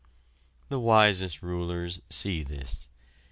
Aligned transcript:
The 0.69 0.79
wisest 0.79 1.43
rulers 1.43 2.01
see 2.09 2.41
this. 2.41 2.89